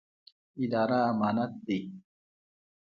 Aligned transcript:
اداره 0.63 0.97
امانت 1.11 1.49
دی 1.65 1.79